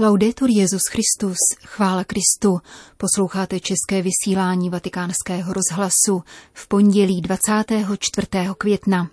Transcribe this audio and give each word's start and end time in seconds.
Laudetur 0.00 0.50
Jezus 0.50 0.82
Christus, 0.90 1.36
chvála 1.66 2.04
Kristu. 2.04 2.60
Posloucháte 2.96 3.60
české 3.60 4.02
vysílání 4.02 4.70
Vatikánského 4.70 5.52
rozhlasu 5.52 6.22
v 6.52 6.68
pondělí 6.68 7.20
24. 7.20 8.26
května. 8.58 9.10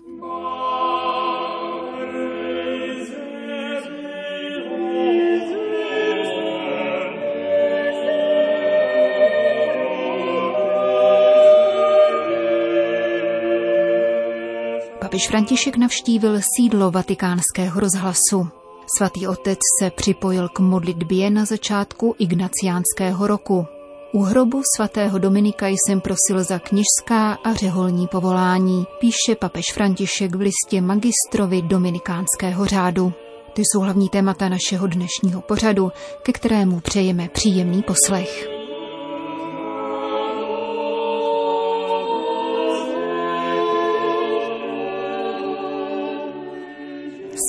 Papež 15.00 15.28
František 15.28 15.76
navštívil 15.76 16.40
sídlo 16.56 16.90
vatikánského 16.90 17.80
rozhlasu. 17.80 18.65
Svatý 18.96 19.26
otec 19.26 19.58
se 19.80 19.90
připojil 19.90 20.48
k 20.48 20.58
modlitbě 20.58 21.30
na 21.30 21.44
začátku 21.44 22.14
ignaciánského 22.18 23.26
roku. 23.26 23.66
U 24.12 24.22
hrobu 24.22 24.62
svatého 24.76 25.18
Dominika 25.18 25.66
jsem 25.66 26.00
prosil 26.00 26.44
za 26.44 26.58
kněžská 26.58 27.32
a 27.32 27.54
řeholní 27.54 28.06
povolání, 28.06 28.86
píše 29.00 29.36
papež 29.38 29.64
František 29.74 30.34
v 30.34 30.40
listě 30.40 30.80
magistrovi 30.80 31.62
dominikánského 31.62 32.66
řádu. 32.66 33.12
Ty 33.52 33.62
jsou 33.62 33.80
hlavní 33.80 34.08
témata 34.08 34.48
našeho 34.48 34.86
dnešního 34.86 35.40
pořadu, 35.40 35.92
ke 36.22 36.32
kterému 36.32 36.80
přejeme 36.80 37.28
příjemný 37.28 37.82
poslech. 37.82 38.55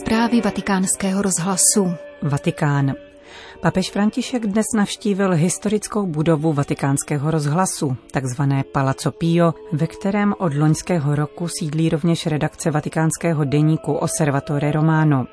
Zprávy 0.07 0.41
vatikánského 0.41 1.21
rozhlasu. 1.21 1.91
Vatikán. 2.21 2.95
Papež 3.61 3.91
František 3.91 4.47
dnes 4.47 4.65
navštívil 4.75 5.31
historickou 5.31 6.07
budovu 6.07 6.53
vatikánského 6.53 7.31
rozhlasu, 7.31 7.97
takzvané 8.11 8.63
Palazzo 8.63 9.11
Pio, 9.11 9.53
ve 9.71 9.87
kterém 9.87 10.33
od 10.39 10.55
loňského 10.55 11.15
roku 11.15 11.47
sídlí 11.47 11.89
rovněž 11.89 12.25
redakce 12.25 12.71
vatikánského 12.71 13.43
deníku 13.43 13.93
Osservatore 13.93 14.71
Romano. 14.71 15.25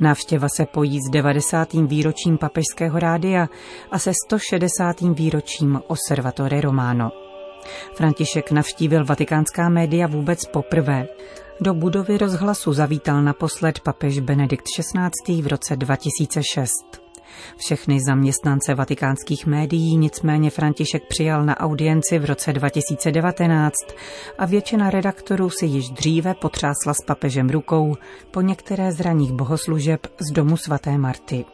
Návštěva 0.00 0.48
se 0.56 0.66
pojí 0.66 0.98
s 1.00 1.10
90. 1.10 1.72
výročím 1.72 2.38
papežského 2.38 2.98
rádia 2.98 3.48
a 3.90 3.98
se 3.98 4.12
160. 4.26 5.00
výročím 5.00 5.80
Osservatore 5.86 6.60
Romano. 6.60 7.27
František 7.94 8.50
navštívil 8.50 9.04
vatikánská 9.04 9.68
média 9.68 10.06
vůbec 10.06 10.44
poprvé. 10.44 11.08
Do 11.60 11.74
budovy 11.74 12.18
rozhlasu 12.18 12.72
zavítal 12.72 13.22
naposled 13.22 13.80
papež 13.80 14.18
Benedikt 14.18 14.64
XVI. 14.78 15.42
v 15.42 15.46
roce 15.46 15.76
2006. 15.76 16.70
Všechny 17.56 17.98
zaměstnance 18.06 18.74
vatikánských 18.74 19.46
médií 19.46 19.96
nicméně 19.96 20.50
František 20.50 21.02
přijal 21.08 21.44
na 21.44 21.60
audienci 21.60 22.18
v 22.18 22.24
roce 22.24 22.52
2019 22.52 23.74
a 24.38 24.46
většina 24.46 24.90
redaktorů 24.90 25.50
si 25.50 25.66
již 25.66 25.90
dříve 25.90 26.34
potřásla 26.34 26.94
s 26.94 27.04
papežem 27.06 27.48
rukou 27.48 27.94
po 28.30 28.40
některé 28.40 28.92
z 28.92 29.00
raných 29.00 29.32
bohoslužeb 29.32 30.06
z 30.30 30.32
domu 30.32 30.56
svaté 30.56 30.98
Marty. 30.98 31.44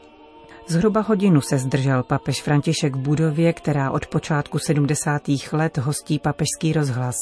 Zhruba 0.66 1.00
hodinu 1.00 1.40
se 1.40 1.58
zdržel 1.58 2.02
papež 2.02 2.42
František 2.42 2.96
v 2.96 2.98
budově, 2.98 3.52
která 3.52 3.90
od 3.90 4.06
počátku 4.06 4.58
70. 4.58 5.22
let 5.52 5.78
hostí 5.78 6.18
papežský 6.18 6.72
rozhlas. 6.72 7.14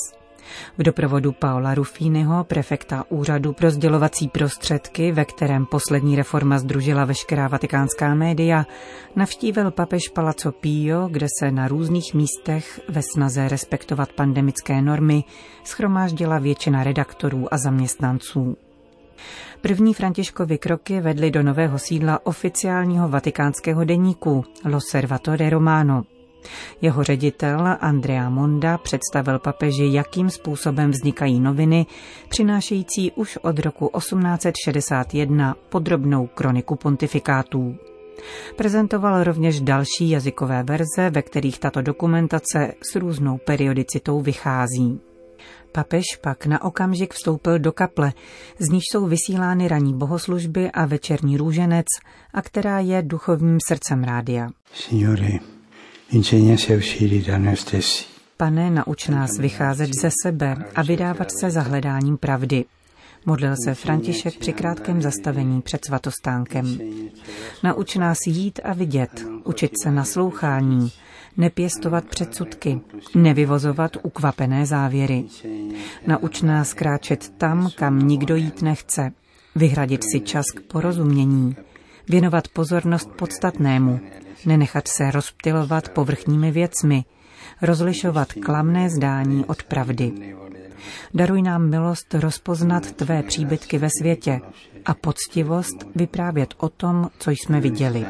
V 0.79 0.83
doprovodu 0.83 1.33
Paola 1.33 1.75
Rufínyho, 1.75 2.45
prefekta 2.45 3.05
Úřadu 3.09 3.53
pro 3.53 3.71
sdělovací 3.71 4.29
prostředky, 4.29 5.13
ve 5.13 5.25
kterém 5.25 5.67
poslední 5.67 6.17
reforma 6.17 6.59
združila 6.59 7.05
veškerá 7.05 7.49
vatikánská 7.49 8.15
média, 8.15 8.67
navštívil 9.17 9.71
papež 9.71 10.09
Palazzo 10.09 10.53
Pio, 10.53 11.09
kde 11.09 11.27
se 11.39 11.51
na 11.51 11.69
různých 11.69 12.15
místech 12.15 12.81
ve 12.89 13.01
snaze 13.15 13.49
respektovat 13.49 14.13
pandemické 14.13 14.83
normy 14.83 15.25
schromáždila 15.65 16.39
většina 16.39 16.85
redaktorů 16.85 17.55
a 17.55 17.59
zaměstnanců. 17.59 18.57
První 19.61 19.95
Františkovy 19.95 20.59
kroky 20.59 21.01
vedly 21.01 21.31
do 21.31 21.43
nového 21.43 21.79
sídla 21.79 22.27
oficiálního 22.27 23.09
vatikánského 23.09 23.85
deníku 23.85 24.45
L'Osservatore 24.65 25.51
Romano. 25.51 26.03
Jeho 26.81 27.05
ředitel 27.05 27.77
Andrea 27.81 28.31
Monda 28.31 28.79
představil 28.79 29.39
papeži, 29.39 29.89
jakým 29.93 30.31
způsobem 30.31 30.91
vznikají 30.91 31.41
noviny, 31.41 31.87
přinášející 32.29 33.13
už 33.13 33.37
od 33.37 33.59
roku 33.59 33.91
1861 33.99 35.57
podrobnou 35.69 36.27
kroniku 36.27 36.77
pontifikátů. 36.77 37.77
Prezentoval 38.57 39.25
rovněž 39.25 39.61
další 39.61 40.11
jazykové 40.11 40.63
verze, 40.63 41.11
ve 41.11 41.23
kterých 41.23 41.59
tato 41.59 41.83
dokumentace 41.83 42.73
s 42.93 42.97
různou 42.97 43.39
periodicitou 43.39 44.21
vychází. 44.21 45.01
Papež 45.73 46.05
pak 46.21 46.47
na 46.47 46.65
okamžik 46.65 47.15
vstoupil 47.15 47.59
do 47.59 47.73
kaple, 47.73 48.13
z 48.59 48.69
níž 48.69 48.83
jsou 48.93 49.07
vysílány 49.07 49.69
ranní 49.69 49.95
bohoslužby 49.95 50.71
a 50.71 50.87
večerní 50.87 51.37
růženec, 51.37 51.87
a 52.35 52.43
která 52.43 52.79
je 52.79 53.03
duchovním 53.03 53.59
srdcem 53.69 54.05
rádia. 54.05 54.49
Signore, 54.75 55.39
Pane, 58.37 58.71
nauč 58.71 59.09
nás 59.09 59.39
vycházet 59.39 59.91
ze 60.03 60.11
sebe 60.23 60.57
a 60.75 60.83
vydávat 60.83 61.29
se 61.41 61.51
za 61.51 61.61
hledáním 61.61 62.17
pravdy. 62.17 62.65
Modlil 63.27 63.55
se 63.65 63.75
František 63.75 64.39
při 64.39 64.53
krátkém 64.53 65.03
zastavení 65.03 65.63
před 65.63 65.85
svatostánkem. 65.85 66.79
Nauč 67.63 67.97
nás 67.97 68.19
jít 68.27 68.61
a 68.65 68.73
vidět, 68.73 69.27
učit 69.45 69.73
se 69.83 69.91
naslouchání, 69.91 70.93
nepěstovat 71.37 72.05
předsudky, 72.05 72.81
nevyvozovat 73.15 73.97
ukvapené 74.03 74.67
závěry. 74.67 75.25
Nauč 76.07 76.43
nás 76.43 76.75
kráčet 76.75 77.33
tam, 77.39 77.71
kam 77.77 77.99
nikdo 77.99 78.37
jít 78.37 78.63
nechce, 78.63 79.13
vyhradit 79.57 80.05
si 80.13 80.21
čas 80.21 80.47
k 80.47 80.61
porozumění, 80.61 81.57
věnovat 82.09 82.49
pozornost 82.49 83.11
podstatnému, 83.17 84.01
nenechat 84.47 84.89
se 84.89 85.11
rozptilovat 85.11 85.89
povrchními 85.89 86.51
věcmi, 86.51 87.05
rozlišovat 87.63 88.33
klamné 88.33 88.91
zdání 88.91 89.45
od 89.45 89.63
pravdy. 89.63 90.13
Daruj 91.15 91.43
nám 91.43 91.71
milost 91.71 92.15
rozpoznat 92.15 92.93
tvé 92.93 93.23
příbytky 93.23 93.79
ve 93.79 93.89
světě 94.01 94.41
a 94.85 94.95
poctivost 94.95 95.87
vyprávět 95.97 96.55
o 96.59 96.69
tom, 96.69 97.11
co 97.19 97.31
jsme 97.31 97.61
viděli. 97.61 98.07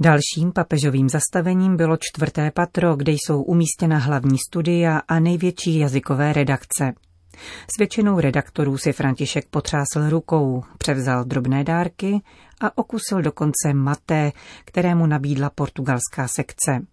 Dalším 0.00 0.52
papežovým 0.52 1.08
zastavením 1.08 1.76
bylo 1.76 1.96
čtvrté 2.00 2.50
patro, 2.50 2.96
kde 2.96 3.12
jsou 3.12 3.42
umístěna 3.42 3.98
hlavní 3.98 4.38
studia 4.48 5.02
a 5.08 5.18
největší 5.20 5.78
jazykové 5.78 6.32
redakce. 6.32 6.92
S 7.74 7.78
většinou 7.78 8.20
redaktorů 8.20 8.78
si 8.78 8.92
František 8.92 9.48
potřásl 9.50 10.10
rukou, 10.10 10.64
převzal 10.78 11.24
drobné 11.24 11.64
dárky 11.64 12.20
a 12.60 12.78
okusil 12.78 13.22
dokonce 13.22 13.74
maté, 13.74 14.32
kterému 14.64 15.06
nabídla 15.06 15.50
portugalská 15.50 16.28
sekce. 16.28 16.86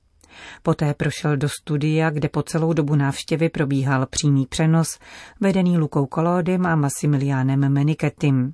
Poté 0.63 0.93
prošel 0.93 1.37
do 1.37 1.49
studia, 1.49 2.09
kde 2.09 2.29
po 2.29 2.43
celou 2.43 2.73
dobu 2.73 2.95
návštěvy 2.95 3.49
probíhal 3.49 4.05
přímý 4.05 4.45
přenos, 4.45 4.99
vedený 5.39 5.77
Lukou 5.77 6.05
Kolódem 6.05 6.65
a 6.65 6.75
Massimiliánem 6.75 7.73
Meniketim. 7.73 8.53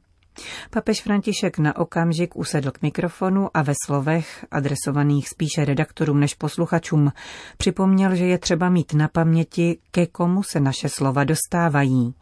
Papež 0.69 1.01
František 1.01 1.57
na 1.57 1.77
okamžik 1.77 2.35
usedl 2.35 2.71
k 2.71 2.81
mikrofonu 2.81 3.49
a 3.53 3.61
ve 3.61 3.73
slovech, 3.85 4.45
adresovaných 4.51 5.29
spíše 5.29 5.65
redaktorům 5.65 6.19
než 6.19 6.33
posluchačům, 6.33 7.11
připomněl, 7.57 8.15
že 8.15 8.25
je 8.25 8.37
třeba 8.37 8.69
mít 8.69 8.93
na 8.93 9.07
paměti, 9.07 9.77
ke 9.91 10.05
komu 10.05 10.43
se 10.43 10.59
naše 10.59 10.89
slova 10.89 11.23
dostávají. 11.23 12.13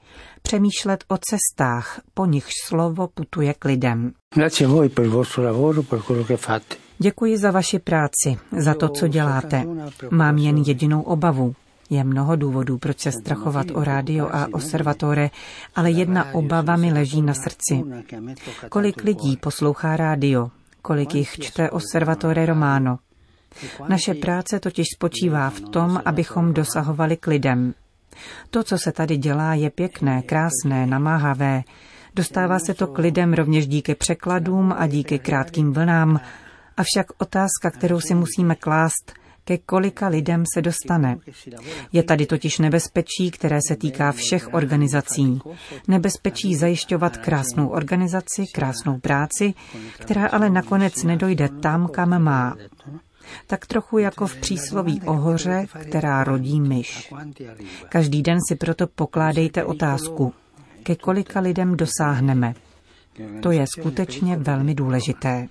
Přemýšlet 0.42 1.04
o 1.08 1.18
cestách, 1.18 2.02
po 2.14 2.26
nichž 2.26 2.54
slovo 2.66 3.08
putuje 3.08 3.54
k 3.60 3.66
lidem. 3.66 4.12
Děkuji 6.98 7.38
za 7.38 7.52
vaši 7.52 7.80
práci, 7.80 8.38
za 8.58 8.74
to, 8.74 8.90
co 8.90 9.08
děláte. 9.08 9.66
Mám 10.12 10.38
jen 10.38 10.58
jedinou 10.58 11.02
obavu. 11.02 11.56
Je 11.90 12.04
mnoho 12.04 12.36
důvodů, 12.36 12.78
proč 12.78 13.00
se 13.00 13.12
strachovat 13.12 13.68
o 13.74 13.84
rádio 13.84 14.30
a 14.32 14.48
observatore, 14.54 15.30
ale 15.76 15.92
jedna 15.92 16.34
obava 16.34 16.76
mi 16.76 16.94
leží 16.94 17.22
na 17.22 17.34
srdci. 17.34 17.84
Kolik 18.70 19.04
lidí 19.04 19.38
poslouchá 19.38 19.98
rádio, 19.98 20.52
kolik 20.82 21.16
jich 21.16 21.40
čte 21.40 21.70
Osservatore 21.70 22.46
Romano. 22.46 23.00
Naše 23.88 24.14
práce 24.14 24.60
totiž 24.60 24.88
spočívá 24.96 25.50
v 25.50 25.60
tom, 25.60 26.02
abychom 26.06 26.54
dosahovali 26.54 27.18
k 27.18 27.28
lidem. 27.28 27.74
To, 28.50 28.64
co 28.64 28.78
se 28.78 28.92
tady 28.92 29.18
dělá, 29.18 29.54
je 29.54 29.70
pěkné, 29.70 30.22
krásné, 30.22 30.86
namáhavé. 30.86 31.64
Dostává 32.16 32.60
se 32.60 32.74
to 32.74 32.88
k 32.88 32.98
lidem 32.98 33.34
rovněž 33.34 33.68
díky 33.68 33.96
překladům 33.96 34.74
a 34.78 34.88
díky 34.88 35.20
krátkým 35.20 35.74
vlnám. 35.74 36.20
Avšak 36.78 37.06
otázka, 37.18 37.72
kterou 37.72 38.00
si 38.00 38.16
musíme 38.16 38.56
klást, 38.56 39.14
ke 39.44 39.58
kolika 39.58 40.08
lidem 40.08 40.44
se 40.54 40.62
dostane. 40.62 41.18
Je 41.92 42.04
tady 42.04 42.26
totiž 42.26 42.60
nebezpečí, 42.60 43.32
které 43.32 43.60
se 43.68 43.76
týká 43.76 44.12
všech 44.12 44.54
organizací. 44.54 45.42
Nebezpečí 45.88 46.56
zajišťovat 46.56 47.18
krásnou 47.18 47.68
organizaci, 47.68 48.46
krásnou 48.56 49.00
práci, 49.00 49.54
která 50.00 50.28
ale 50.28 50.50
nakonec 50.50 51.04
nedojde 51.04 51.50
tam, 51.50 51.88
kam 51.88 52.24
má. 52.24 52.56
Tak 53.48 53.66
trochu 53.66 53.98
jako 53.98 54.28
v 54.28 54.36
přísloví 54.36 55.02
o 55.02 55.14
hoře, 55.14 55.66
která 55.82 56.24
rodí 56.24 56.62
myš. 56.62 57.14
Každý 57.90 58.22
den 58.22 58.38
si 58.48 58.56
proto 58.56 58.88
pokládejte 58.88 59.64
otázku, 59.64 60.34
ke 60.84 60.96
kolika 60.96 61.40
lidem 61.40 61.78
dosáhneme. 61.78 62.54
To 63.42 63.52
je 63.52 63.66
skutečně 63.78 64.38
velmi 64.38 64.76
důležité. 64.76 65.48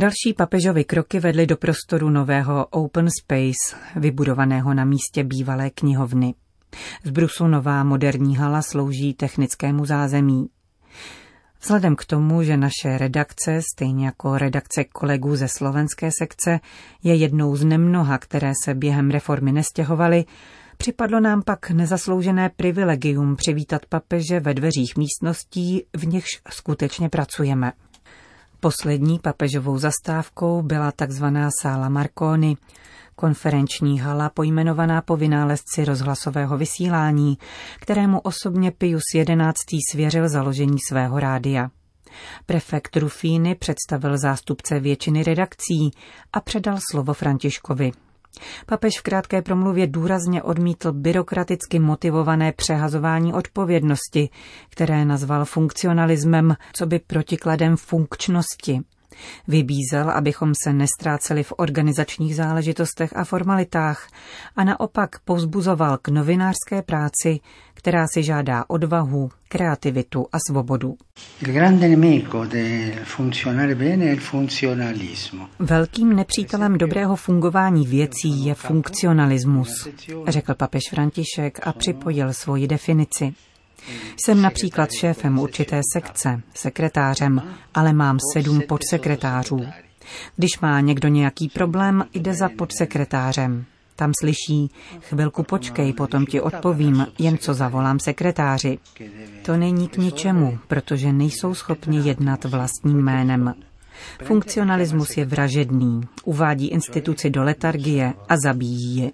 Další 0.00 0.34
papežovy 0.36 0.84
kroky 0.84 1.20
vedly 1.20 1.46
do 1.46 1.56
prostoru 1.56 2.10
nového 2.10 2.66
Open 2.66 3.08
Space, 3.20 3.76
vybudovaného 3.96 4.74
na 4.74 4.84
místě 4.84 5.24
bývalé 5.24 5.70
knihovny. 5.70 6.34
Z 7.04 7.10
Brusu 7.10 7.46
nová 7.46 7.84
moderní 7.84 8.36
hala 8.36 8.62
slouží 8.62 9.14
technickému 9.14 9.84
zázemí. 9.84 10.48
Vzhledem 11.60 11.96
k 11.96 12.04
tomu, 12.04 12.42
že 12.42 12.56
naše 12.56 12.98
redakce, 12.98 13.60
stejně 13.74 14.06
jako 14.06 14.38
redakce 14.38 14.84
kolegů 14.84 15.36
ze 15.36 15.48
slovenské 15.48 16.10
sekce, 16.18 16.60
je 17.02 17.14
jednou 17.14 17.56
z 17.56 17.64
nemnoha, 17.64 18.18
které 18.18 18.52
se 18.64 18.74
během 18.74 19.10
reformy 19.10 19.52
nestěhovaly, 19.52 20.24
Připadlo 20.76 21.20
nám 21.20 21.42
pak 21.42 21.70
nezasloužené 21.70 22.50
privilegium 22.56 23.36
přivítat 23.36 23.86
papeže 23.86 24.40
ve 24.40 24.54
dveřích 24.54 24.96
místností, 24.96 25.82
v 25.96 26.06
nichž 26.06 26.28
skutečně 26.50 27.08
pracujeme. 27.08 27.72
Poslední 28.60 29.18
papežovou 29.18 29.78
zastávkou 29.78 30.62
byla 30.62 30.92
takzvaná 30.92 31.48
sála 31.62 31.88
Marconi, 31.88 32.56
konferenční 33.16 34.00
hala 34.00 34.30
pojmenovaná 34.30 35.02
po 35.02 35.16
vynálezci 35.16 35.84
rozhlasového 35.84 36.58
vysílání, 36.58 37.38
kterému 37.80 38.20
osobně 38.20 38.70
Pius 38.70 39.02
XI. 39.24 39.78
svěřil 39.92 40.28
založení 40.28 40.76
svého 40.88 41.20
rádia. 41.20 41.70
Prefekt 42.46 42.96
Rufíny 42.96 43.54
představil 43.54 44.18
zástupce 44.18 44.80
většiny 44.80 45.22
redakcí 45.22 45.90
a 46.32 46.40
předal 46.40 46.78
slovo 46.90 47.14
Františkovi. 47.14 47.92
Papež 48.66 48.98
v 48.98 49.02
krátké 49.02 49.42
promluvě 49.42 49.86
důrazně 49.86 50.42
odmítl 50.42 50.92
byrokraticky 50.92 51.78
motivované 51.78 52.52
přehazování 52.52 53.34
odpovědnosti, 53.34 54.30
které 54.70 55.04
nazval 55.04 55.44
funkcionalismem, 55.44 56.56
co 56.72 56.86
by 56.86 56.98
protikladem 56.98 57.76
funkčnosti. 57.76 58.80
Vybízel, 59.48 60.10
abychom 60.10 60.52
se 60.64 60.72
nestráceli 60.72 61.42
v 61.42 61.52
organizačních 61.56 62.36
záležitostech 62.36 63.16
a 63.16 63.24
formalitách 63.24 64.08
a 64.56 64.64
naopak 64.64 65.18
povzbuzoval 65.24 65.98
k 65.98 66.08
novinářské 66.08 66.82
práci, 66.82 67.40
která 67.74 68.06
si 68.14 68.22
žádá 68.22 68.64
odvahu, 68.68 69.30
kreativitu 69.48 70.26
a 70.32 70.38
svobodu. 70.48 70.96
Velkým 75.58 76.16
nepřítelem 76.16 76.78
dobrého 76.78 77.16
fungování 77.16 77.86
věcí 77.86 78.44
je 78.44 78.54
funkcionalismus, 78.54 79.88
řekl 80.28 80.54
papež 80.54 80.82
František 80.90 81.66
a 81.66 81.72
připojil 81.72 82.32
svoji 82.32 82.66
definici. 82.66 83.34
Jsem 84.16 84.42
například 84.42 84.90
šéfem 84.92 85.38
určité 85.38 85.80
sekce, 85.92 86.40
sekretářem, 86.54 87.42
ale 87.74 87.92
mám 87.92 88.18
sedm 88.32 88.62
podsekretářů. 88.68 89.66
Když 90.36 90.60
má 90.60 90.80
někdo 90.80 91.08
nějaký 91.08 91.48
problém, 91.48 92.04
jde 92.14 92.34
za 92.34 92.48
podsekretářem. 92.48 93.64
Tam 93.96 94.12
slyší, 94.20 94.70
chvilku 95.00 95.42
počkej, 95.42 95.92
potom 95.92 96.26
ti 96.26 96.40
odpovím, 96.40 97.06
jen 97.18 97.38
co 97.38 97.54
zavolám 97.54 97.98
sekretáři. 97.98 98.78
To 99.42 99.56
není 99.56 99.88
k 99.88 99.96
ničemu, 99.96 100.58
protože 100.68 101.12
nejsou 101.12 101.54
schopni 101.54 102.08
jednat 102.08 102.44
vlastním 102.44 103.02
jménem. 103.02 103.54
Funkcionalismus 104.24 105.16
je 105.16 105.24
vražedný, 105.24 106.00
uvádí 106.24 106.68
instituci 106.68 107.30
do 107.30 107.42
letargie 107.44 108.12
a 108.28 108.36
zabíjí 108.36 108.96
ji. 108.96 109.12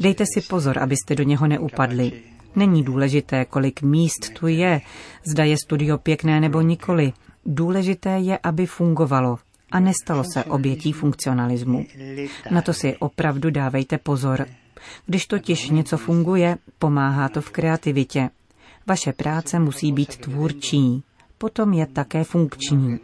Dejte 0.00 0.24
si 0.34 0.40
pozor, 0.40 0.78
abyste 0.78 1.14
do 1.14 1.22
něho 1.22 1.46
neupadli. 1.46 2.12
Není 2.56 2.82
důležité, 2.82 3.44
kolik 3.44 3.82
míst 3.82 4.30
tu 4.38 4.46
je, 4.46 4.80
zda 5.24 5.44
je 5.44 5.56
studio 5.64 5.98
pěkné 5.98 6.40
nebo 6.40 6.60
nikoli. 6.60 7.12
Důležité 7.46 8.18
je, 8.18 8.38
aby 8.42 8.66
fungovalo 8.66 9.38
a 9.72 9.80
nestalo 9.80 10.24
se 10.24 10.44
obětí 10.44 10.92
funkcionalismu. 10.92 11.86
Na 12.50 12.62
to 12.62 12.72
si 12.72 12.96
opravdu 12.96 13.50
dávejte 13.50 13.98
pozor. 13.98 14.46
Když 15.06 15.26
totiž 15.26 15.70
něco 15.70 15.96
funguje, 15.96 16.56
pomáhá 16.78 17.28
to 17.28 17.40
v 17.40 17.50
kreativitě. 17.50 18.30
Vaše 18.86 19.12
práce 19.12 19.58
musí 19.58 19.92
být 19.92 20.16
tvůrčí, 20.16 21.02
potom 21.38 21.72
je 21.72 21.86
také 21.86 22.24
funkční. 22.24 22.98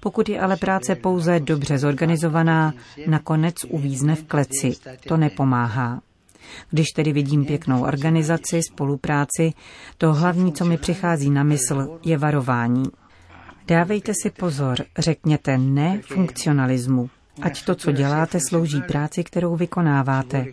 Pokud 0.00 0.28
je 0.28 0.40
ale 0.40 0.56
práce 0.56 0.94
pouze 0.94 1.40
dobře 1.40 1.78
zorganizovaná, 1.78 2.74
nakonec 3.06 3.54
uvízne 3.68 4.14
v 4.14 4.24
kleci. 4.24 4.72
To 5.08 5.16
nepomáhá. 5.16 6.00
Když 6.70 6.88
tedy 6.88 7.12
vidím 7.12 7.44
pěknou 7.44 7.82
organizaci, 7.82 8.62
spolupráci, 8.62 9.52
to 9.98 10.12
hlavní, 10.14 10.52
co 10.52 10.64
mi 10.64 10.78
přichází 10.78 11.30
na 11.30 11.42
mysl, 11.42 11.98
je 12.04 12.18
varování. 12.18 12.84
Dávejte 13.66 14.12
si 14.22 14.30
pozor, 14.30 14.76
řekněte 14.98 15.58
ne 15.58 16.00
funkcionalismu. 16.02 17.10
Ať 17.42 17.64
to, 17.64 17.74
co 17.74 17.92
děláte, 17.92 18.40
slouží 18.40 18.82
práci, 18.82 19.24
kterou 19.24 19.56
vykonáváte. 19.56 20.46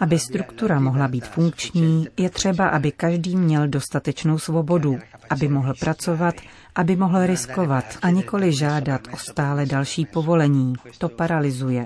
Aby 0.00 0.18
struktura 0.18 0.80
mohla 0.80 1.08
být 1.08 1.26
funkční, 1.26 2.08
je 2.16 2.30
třeba, 2.30 2.68
aby 2.68 2.92
každý 2.92 3.36
měl 3.36 3.68
dostatečnou 3.68 4.38
svobodu, 4.38 4.98
aby 5.30 5.48
mohl 5.48 5.74
pracovat, 5.80 6.34
aby 6.76 6.96
mohl 6.96 7.26
riskovat 7.26 7.84
a 8.02 8.10
nikoli 8.10 8.52
žádat 8.52 9.00
o 9.12 9.16
stále 9.16 9.66
další 9.66 10.06
povolení. 10.06 10.72
To 10.98 11.08
paralyzuje. 11.08 11.84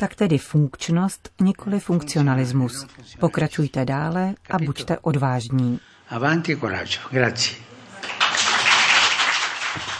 Tak 0.00 0.14
tedy 0.14 0.38
funkčnost, 0.38 1.30
nikoli 1.40 1.80
funkcionalismus. 1.80 2.86
Pokračujte 3.20 3.84
dále 3.84 4.34
a 4.50 4.58
buďte 4.58 4.98
odvážní. 4.98 5.80
Avanti 6.10 6.56
coraggio. 6.56 7.00
Grazie 7.10 7.64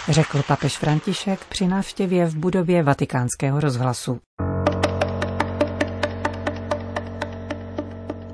řekl 0.08 0.43
papež 0.43 0.78
František 0.78 1.44
při 1.49 1.66
návštěvě 1.66 2.26
v 2.26 2.37
budově 2.37 2.82
vatikánského 2.82 3.61
rozhlasu. 3.61 4.20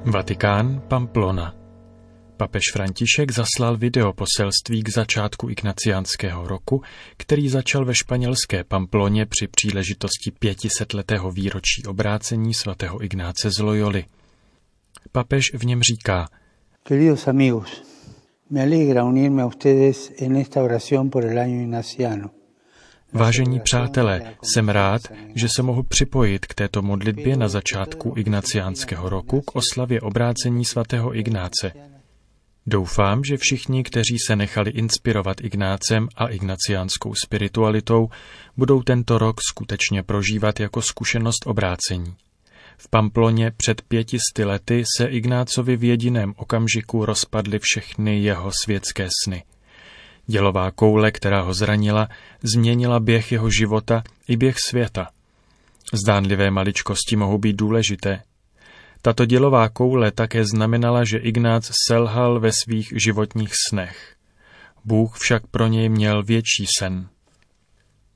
Vatikán 0.05 0.81
Pamplona 0.89 1.60
Papež 2.41 2.63
František 2.73 3.33
zaslal 3.33 3.77
video 3.77 4.13
poselství 4.13 4.83
k 4.83 4.89
začátku 4.89 5.51
ignaciánského 5.51 6.49
roku, 6.49 6.83
který 7.17 7.49
začal 7.49 7.85
ve 7.85 7.95
španělské 7.95 8.65
Pamploně 8.65 9.27
při 9.27 9.49
příležitosti 9.49 10.31
pětisetletého 10.31 11.31
výročí 11.31 11.83
obrácení 11.87 12.55
svatého 12.55 13.05
Ignáce 13.05 13.51
z 13.51 13.59
Loyoli. 13.59 14.05
Papež 15.13 15.45
v 15.55 15.65
něm 15.65 15.83
říká 15.83 16.29
Queridos 16.83 17.29
amigos, 17.29 17.83
Me 18.51 18.63
alegra 18.63 19.05
unirme 19.05 19.43
a 19.43 19.47
ustedes 19.47 20.13
en 20.19 20.37
esta 20.37 20.63
oración 20.63 21.11
por 21.11 21.25
el 21.25 21.39
año 21.39 21.63
ignaciano. 21.63 22.31
Vážení 23.13 23.61
přátelé, 23.61 24.35
jsem 24.43 24.69
rád, 24.69 25.03
že 25.35 25.49
se 25.57 25.63
mohu 25.63 25.83
připojit 25.83 26.47
k 26.47 26.55
této 26.55 26.83
modlitbě 26.83 27.37
na 27.37 27.49
začátku 27.49 28.15
ignaciánského 28.17 29.09
roku 29.09 29.41
k 29.41 29.57
oslavě 29.57 30.01
obrácení 30.01 30.65
svatého 30.65 31.17
Ignáce. 31.17 31.73
Doufám, 32.67 33.25
že 33.25 33.37
všichni, 33.37 33.83
kteří 33.83 34.17
se 34.27 34.37
nechali 34.37 34.71
inspirovat 34.71 35.41
Ignácem 35.41 36.09
a 36.17 36.27
ignaciánskou 36.27 37.15
spiritualitou, 37.15 38.09
budou 38.57 38.83
tento 38.83 39.19
rok 39.19 39.37
skutečně 39.51 40.03
prožívat 40.03 40.61
jako 40.61 40.83
zkušenost 40.83 41.47
obrácení. 41.47 42.17
V 42.79 42.89
Pamploně 42.89 43.51
před 43.57 43.83
pětisty 43.83 44.45
lety 44.45 44.83
se 44.97 45.07
Ignácovi 45.07 45.77
v 45.77 45.85
jediném 45.85 46.35
okamžiku 46.37 47.05
rozpadly 47.05 47.59
všechny 47.63 48.23
jeho 48.23 48.51
světské 48.65 49.09
sny. 49.25 49.45
Dělová 50.27 50.71
koule, 50.71 51.11
která 51.11 51.41
ho 51.41 51.55
zranila, 51.55 52.09
změnila 52.43 53.01
běh 53.01 53.33
jeho 53.33 53.51
života 53.51 54.03
i 54.29 54.37
běh 54.37 54.57
světa. 54.69 55.09
Zdánlivé 56.05 56.51
maličkosti 56.51 57.17
mohou 57.17 57.39
být 57.39 57.57
důležité. 57.57 58.23
Tato 59.03 59.27
dělová 59.27 59.69
koule 59.69 60.11
také 60.11 60.45
znamenala, 60.45 61.05
že 61.05 61.19
Ignác 61.19 61.71
selhal 61.89 62.41
ve 62.41 62.51
svých 62.53 62.93
životních 62.97 63.53
snech. 63.69 64.17
Bůh 64.85 65.19
však 65.19 65.47
pro 65.47 65.67
něj 65.67 65.89
měl 65.89 66.23
větší 66.23 66.67
sen. 66.79 67.09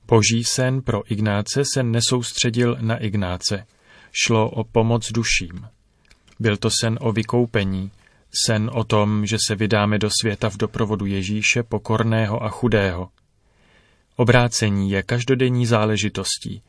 Boží 0.07 0.45
sen 0.45 0.83
pro 0.83 1.12
Ignáce 1.12 1.62
se 1.75 1.83
nesoustředil 1.83 2.76
na 2.81 2.97
Ignáce– 2.97 3.67
šlo 4.14 4.50
o 4.50 4.64
pomoc 4.64 5.12
duším. 5.12 5.67
Byl 6.41 6.57
to 6.57 6.71
sen 6.81 6.99
o 7.00 7.12
vykoupení, 7.12 7.91
sen 8.47 8.71
o 8.75 8.85
tom, 8.85 9.26
že 9.26 9.37
se 9.47 9.55
vydáme 9.55 9.99
do 9.99 10.11
světa 10.21 10.50
v 10.50 10.57
doprovodu 10.57 11.07
Ježíše 11.07 11.62
pokorného 11.62 12.43
a 12.43 12.49
chudého. 12.49 13.09
Obrácení 14.17 14.91
je 14.91 15.03
každodenní 15.03 15.67
záležitostí. 15.67 16.62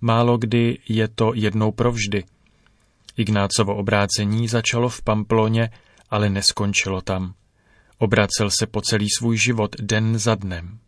Málo 0.00 0.38
kdy 0.38 0.78
je 0.88 1.08
to 1.08 1.32
jednou 1.34 1.72
provždy. 1.72 2.24
Ignácovo 3.18 3.76
obrácení 3.76 4.48
začalo 4.48 4.88
v 4.88 5.02
Pamploně, 5.02 5.70
ale 6.10 6.30
neskončilo 6.30 7.00
tam. 7.00 7.34
Obracel 7.98 8.50
se 8.50 8.66
po 8.66 8.80
celý 8.80 9.06
svůj 9.18 9.36
život 9.36 9.76
den 9.80 10.18
za 10.18 10.34
dnem. 10.34 10.78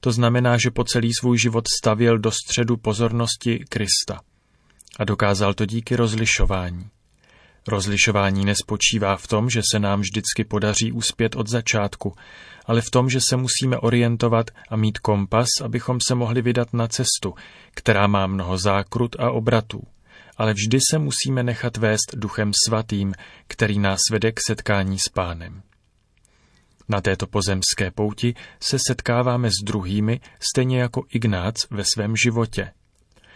To 0.00 0.12
znamená, 0.12 0.56
že 0.58 0.70
po 0.70 0.84
celý 0.84 1.10
svůj 1.20 1.38
život 1.38 1.64
stavěl 1.80 2.18
do 2.18 2.30
středu 2.30 2.76
pozornosti 2.76 3.64
Krista. 3.68 4.20
A 4.98 5.04
dokázal 5.04 5.54
to 5.54 5.66
díky 5.66 5.96
rozlišování. 5.96 6.88
Rozlišování 7.68 8.44
nespočívá 8.44 9.16
v 9.16 9.26
tom, 9.26 9.50
že 9.50 9.60
se 9.72 9.78
nám 9.78 10.00
vždycky 10.00 10.44
podaří 10.44 10.92
uspět 10.92 11.36
od 11.36 11.48
začátku, 11.48 12.14
ale 12.66 12.80
v 12.80 12.90
tom, 12.90 13.10
že 13.10 13.18
se 13.28 13.36
musíme 13.36 13.78
orientovat 13.78 14.50
a 14.70 14.76
mít 14.76 14.98
kompas, 14.98 15.48
abychom 15.64 16.00
se 16.00 16.14
mohli 16.14 16.42
vydat 16.42 16.72
na 16.72 16.88
cestu, 16.88 17.34
která 17.74 18.06
má 18.06 18.26
mnoho 18.26 18.58
zákrut 18.58 19.16
a 19.18 19.30
obratů. 19.30 19.82
Ale 20.36 20.52
vždy 20.52 20.78
se 20.90 20.98
musíme 20.98 21.42
nechat 21.42 21.76
vést 21.76 22.14
duchem 22.14 22.52
svatým, 22.66 23.14
který 23.48 23.78
nás 23.78 24.00
vede 24.10 24.32
k 24.32 24.40
setkání 24.46 24.98
s 24.98 25.08
pánem. 25.08 25.62
Na 26.88 27.00
této 27.00 27.26
pozemské 27.26 27.90
pouti 27.90 28.34
se 28.60 28.78
setkáváme 28.86 29.50
s 29.50 29.64
druhými, 29.64 30.20
stejně 30.52 30.80
jako 30.80 31.04
Ignác 31.10 31.70
ve 31.70 31.84
svém 31.84 32.16
životě. 32.16 32.72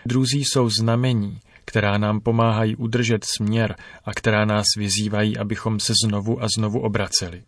Druzí 0.07 0.45
jsou 0.45 0.71
znamení, 0.71 1.40
která 1.64 1.99
nám 1.99 2.21
pomáhají 2.21 2.76
udržet 2.76 3.25
směr 3.25 3.76
a 4.04 4.14
která 4.14 4.45
nás 4.45 4.66
vyzývají, 4.76 5.38
abychom 5.38 5.80
se 5.80 5.92
znovu 6.04 6.42
a 6.42 6.47
znovu 6.57 6.80
obraceli. 6.80 7.42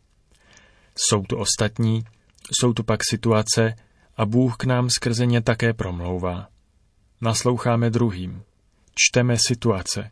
Jsou 0.97 1.23
tu 1.23 1.37
ostatní, 1.37 2.05
jsou 2.61 2.73
tu 2.73 2.83
pak 2.83 3.01
situace 3.11 3.75
a 4.17 4.27
Bůh 4.27 4.57
k 4.57 4.65
nám 4.65 4.91
skrze 4.91 5.27
ně 5.27 5.43
také 5.43 5.73
promlouvá. 5.73 6.49
Nasloucháme 7.21 7.91
druhým, 7.91 8.43
čteme 8.95 9.37
situace. 9.39 10.11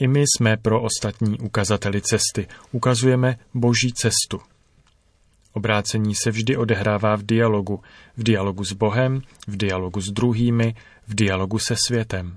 I 0.00 0.08
my 0.08 0.20
jsme 0.20 0.56
pro 0.56 0.82
ostatní 0.82 1.38
ukazateli 1.38 2.00
cesty, 2.00 2.48
ukazujeme 2.72 3.38
boží 3.54 3.92
cestu. 3.92 4.40
Obrácení 5.52 6.14
se 6.14 6.30
vždy 6.30 6.56
odehrává 6.56 7.16
v 7.16 7.22
dialogu, 7.22 7.82
v 8.16 8.22
dialogu 8.22 8.64
s 8.64 8.72
Bohem, 8.72 9.22
v 9.46 9.56
dialogu 9.56 10.00
s 10.00 10.10
druhými, 10.10 10.74
v 11.08 11.14
dialogu 11.14 11.58
se 11.58 11.74
světem. 11.86 12.36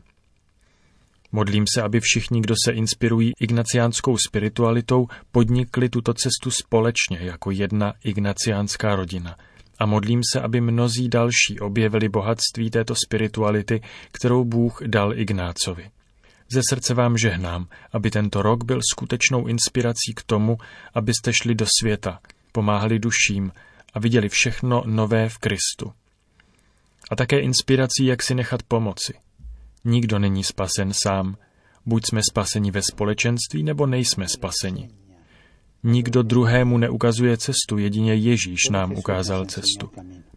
Modlím 1.32 1.66
se, 1.74 1.82
aby 1.82 2.00
všichni, 2.00 2.42
kdo 2.42 2.56
se 2.66 2.72
inspirují 2.72 3.32
ignaciánskou 3.40 4.18
spiritualitou, 4.18 5.08
podnikli 5.32 5.90
tuto 5.90 6.14
cestu 6.14 6.52
společně 6.52 7.18
jako 7.22 7.52
jedna 7.52 7.94
ignaciánská 8.04 8.96
rodina. 8.96 9.38
A 9.80 9.86
modlím 9.86 10.22
se, 10.34 10.42
aby 10.42 10.62
mnozí 10.62 11.10
další 11.10 11.60
objevili 11.62 12.10
bohatství 12.10 12.70
této 12.70 12.96
spirituality, 13.06 13.82
kterou 14.12 14.46
Bůh 14.46 14.82
dal 14.88 15.20
Ignácovi. 15.20 15.90
Ze 16.52 16.62
srdce 16.70 16.94
vám 16.94 17.18
žehnám, 17.18 17.68
aby 17.94 18.12
tento 18.12 18.42
rok 18.42 18.64
byl 18.64 18.80
skutečnou 18.94 19.48
inspirací 19.48 20.14
k 20.16 20.24
tomu, 20.24 20.58
abyste 20.94 21.34
šli 21.34 21.56
do 21.56 21.66
světa, 21.80 22.20
pomáhali 22.52 23.00
duším 23.00 23.52
a 23.94 24.00
viděli 24.00 24.30
všechno 24.30 24.84
nové 24.86 25.30
v 25.30 25.38
Kristu. 25.38 25.94
A 27.12 27.16
také 27.16 27.40
inspirací, 27.40 28.06
jak 28.06 28.24
si 28.24 28.36
nechat 28.36 28.64
pomoci. 28.64 29.14
Nikdo 29.84 30.20
není 30.20 30.44
spasen 30.44 30.94
sám, 30.94 31.38
buď 31.86 32.04
jsme 32.10 32.22
spaseni 32.32 32.72
ve 32.72 32.82
společenství, 32.82 33.64
nebo 33.64 33.86
nejsme 33.86 34.28
spaseni. 34.28 34.90
Nikdo 35.88 36.24
druhému 36.24 36.78
neukazuje 36.78 37.38
cestu, 37.38 37.78
jedině 37.78 38.16
Ježíš 38.16 38.70
nám 38.72 38.92
ukázal 38.92 39.46
cestu. 39.46 39.90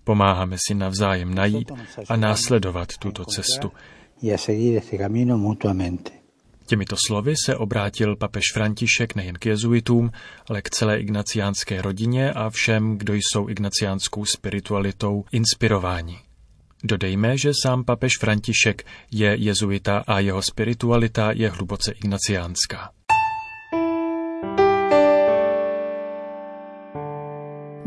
Pomáháme 0.04 0.56
si 0.66 0.74
navzájem 0.74 1.34
najít 1.34 1.72
a 2.08 2.16
následovat 2.16 2.88
tuto 2.98 3.24
cestu. 3.24 3.72
Těmito 6.66 6.96
slovy 7.06 7.34
se 7.44 7.56
obrátil 7.56 8.16
papež 8.16 8.44
František 8.54 9.14
nejen 9.14 9.34
k 9.34 9.46
jezuitům, 9.46 10.10
ale 10.48 10.62
k 10.62 10.70
celé 10.70 11.00
ignaciánské 11.00 11.82
rodině 11.82 12.32
a 12.32 12.50
všem, 12.50 12.98
kdo 12.98 13.14
jsou 13.14 13.48
ignaciánskou 13.48 14.24
spiritualitou 14.24 15.24
inspirováni. 15.32 16.18
Dodejme, 16.84 17.38
že 17.38 17.52
sám 17.62 17.84
papež 17.84 18.12
František 18.20 18.86
je 19.10 19.36
jezuita 19.36 20.04
a 20.06 20.18
jeho 20.18 20.42
spiritualita 20.42 21.32
je 21.32 21.50
hluboce 21.50 21.92
ignaciánská. 21.92 22.97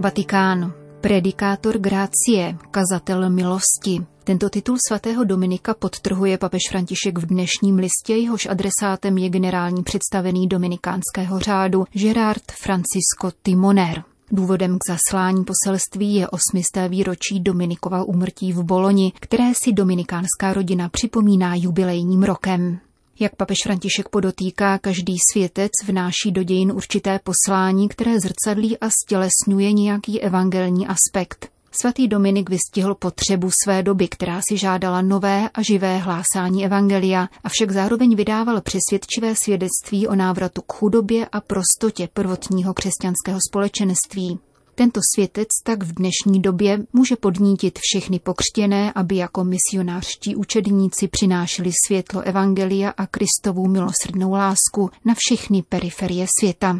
Vatikán. 0.01 0.74
Predikátor 1.01 1.77
Grácie, 1.77 2.58
kazatel 2.72 3.29
milosti. 3.29 4.05
Tento 4.24 4.50
titul 4.50 4.77
svatého 4.88 5.24
Dominika 5.24 5.74
podtrhuje 5.74 6.38
papež 6.38 6.62
František 6.70 7.17
v 7.17 7.25
dnešním 7.25 7.75
listě, 7.75 8.15
jehož 8.15 8.46
adresátem 8.46 9.17
je 9.17 9.29
generální 9.29 9.84
představený 9.84 10.48
dominikánského 10.48 11.39
řádu 11.39 11.86
Gerard 11.93 12.43
Francisco 12.51 13.31
Timoner. 13.43 14.03
Důvodem 14.31 14.77
k 14.77 14.91
zaslání 14.91 15.43
poselství 15.43 16.15
je 16.15 16.29
osmisté 16.29 16.89
výročí 16.89 17.39
Dominikova 17.39 18.03
úmrtí 18.03 18.53
v 18.53 18.63
Boloni, 18.63 19.13
které 19.20 19.51
si 19.55 19.74
dominikánská 19.74 20.53
rodina 20.53 20.89
připomíná 20.89 21.55
jubilejním 21.55 22.24
rokem. 22.24 22.79
Jak 23.21 23.35
papež 23.35 23.57
František 23.63 24.09
podotýká, 24.09 24.77
každý 24.77 25.15
světec 25.31 25.71
vnáší 25.85 26.31
do 26.31 26.43
dějin 26.43 26.71
určité 26.71 27.19
poslání, 27.23 27.89
které 27.89 28.19
zrcadlí 28.19 28.77
a 28.79 28.89
stělesňuje 28.89 29.73
nějaký 29.73 30.21
evangelní 30.21 30.87
aspekt. 30.87 31.49
Svatý 31.71 32.07
Dominik 32.07 32.49
vystihl 32.49 32.95
potřebu 32.95 33.49
své 33.63 33.83
doby, 33.83 34.07
která 34.07 34.41
si 34.49 34.57
žádala 34.57 35.01
nové 35.01 35.49
a 35.49 35.61
živé 35.61 35.97
hlásání 35.97 36.65
evangelia, 36.65 37.27
avšak 37.43 37.71
zároveň 37.71 38.15
vydával 38.15 38.61
přesvědčivé 38.61 39.35
svědectví 39.35 40.07
o 40.07 40.15
návratu 40.15 40.61
k 40.61 40.73
chudobě 40.73 41.25
a 41.31 41.41
prostotě 41.41 42.09
prvotního 42.13 42.73
křesťanského 42.73 43.39
společenství. 43.49 44.39
Tento 44.81 45.00
světec 45.15 45.47
tak 45.63 45.83
v 45.83 45.93
dnešní 45.93 46.41
době 46.41 46.79
může 46.93 47.15
podnítit 47.15 47.79
všechny 47.81 48.19
pokřtěné, 48.19 48.93
aby 48.95 49.15
jako 49.15 49.43
misionářští 49.43 50.35
učedníci 50.35 51.07
přinášeli 51.07 51.71
světlo 51.88 52.21
Evangelia 52.21 52.89
a 52.89 53.07
Kristovu 53.07 53.67
milosrdnou 53.67 54.31
lásku 54.31 54.89
na 55.05 55.13
všechny 55.17 55.63
periferie 55.69 56.25
světa. 56.39 56.79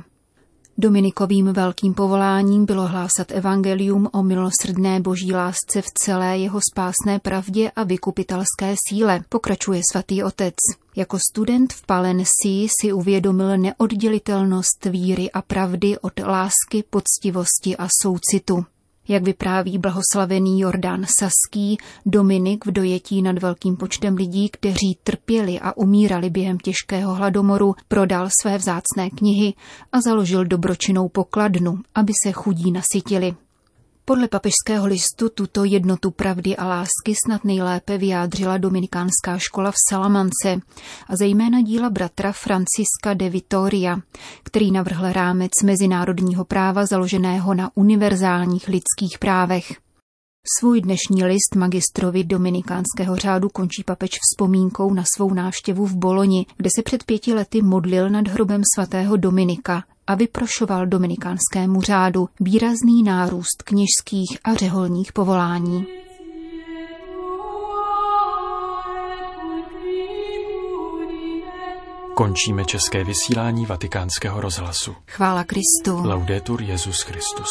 Dominikovým 0.78 1.54
velkým 1.54 1.94
povoláním 1.94 2.66
bylo 2.66 2.88
hlásat 2.88 3.32
evangelium 3.32 4.10
o 4.14 4.24
milosrdné 4.24 5.00
boží 5.00 5.34
lásce 5.34 5.82
v 5.82 5.92
celé 5.94 6.38
jeho 6.38 6.60
spásné 6.72 7.20
pravdě 7.20 7.72
a 7.76 7.84
vykupitelské 7.84 8.76
síle, 8.90 9.24
pokračuje 9.30 9.82
svatý 9.92 10.24
otec. 10.24 10.56
Jako 10.96 11.18
student 11.32 11.74
v 11.74 11.86
Palensii 11.86 12.68
si 12.82 12.94
uvědomil 12.94 13.58
neoddělitelnost 13.58 14.86
víry 14.86 15.32
a 15.32 15.42
pravdy 15.42 16.00
od 16.00 16.20
lásky, 16.20 16.84
poctivosti 16.90 17.78
a 17.78 17.88
soucitu. 18.02 18.66
Jak 19.08 19.24
vypráví 19.24 19.78
blahoslavený 19.78 20.60
Jordán 20.60 21.06
Saský, 21.20 21.78
Dominik 22.06 22.66
v 22.66 22.72
dojetí 22.72 23.22
nad 23.22 23.40
velkým 23.40 23.78
počtem 23.78 24.16
lidí, 24.16 24.50
kteří 24.50 24.98
trpěli 25.04 25.60
a 25.60 25.78
umírali 25.78 26.30
během 26.30 26.58
těžkého 26.58 27.16
hladomoru, 27.16 27.76
prodal 27.88 28.30
své 28.42 28.58
vzácné 28.58 29.10
knihy 29.10 29.54
a 29.92 30.02
založil 30.02 30.46
dobročinnou 30.46 31.10
pokladnu, 31.10 31.80
aby 31.96 32.14
se 32.26 32.32
chudí 32.32 32.72
nasytili. 32.72 33.36
Podle 34.06 34.28
papežského 34.28 34.88
listu 34.88 35.30
tuto 35.30 35.64
jednotu 35.64 36.12
pravdy 36.12 36.58
a 36.58 36.68
lásky 36.68 37.16
snad 37.26 37.46
nejlépe 37.46 37.98
vyjádřila 37.98 38.58
dominikánská 38.58 39.38
škola 39.38 39.72
v 39.72 39.76
Salamance 39.90 40.62
a 41.08 41.16
zejména 41.16 41.62
díla 41.62 41.90
bratra 41.90 42.32
Franciska 42.32 43.14
de 43.14 43.30
Vitoria, 43.30 44.00
který 44.44 44.72
navrhl 44.72 45.12
rámec 45.12 45.52
mezinárodního 45.64 46.46
práva 46.46 46.86
založeného 46.86 47.54
na 47.54 47.72
univerzálních 47.76 48.68
lidských 48.68 49.20
právech. 49.20 49.74
Svůj 50.60 50.82
dnešní 50.82 51.24
list 51.24 51.56
magistrovi 51.56 52.24
dominikánského 52.24 53.16
řádu 53.16 53.50
končí 53.50 53.84
papež 53.84 54.10
vzpomínkou 54.10 54.94
na 54.94 55.04
svou 55.16 55.34
návštěvu 55.34 55.86
v 55.86 55.96
Boloni, 55.96 56.46
kde 56.58 56.70
se 56.76 56.82
před 56.84 57.04
pěti 57.04 57.34
lety 57.34 57.62
modlil 57.62 58.10
nad 58.10 58.28
hrobem 58.28 58.62
svatého 58.76 59.18
Dominika 59.18 59.84
a 60.12 60.16
vyprošoval 60.16 60.86
dominikánskému 60.86 61.82
řádu 61.82 62.30
výrazný 62.40 63.04
nárůst 63.04 63.64
kněžských 63.64 64.38
a 64.44 64.54
řeholních 64.54 65.14
povolání. 65.14 65.86
Končíme 72.16 72.66
české 72.66 73.04
vysílání 73.04 73.66
vatikánského 73.66 74.42
rozhlasu. 74.42 74.96
Chvála 75.08 75.44
Kristu. 75.44 76.08
Laudetur 76.08 76.62
Jezus 76.62 77.02
Christus. 77.02 77.50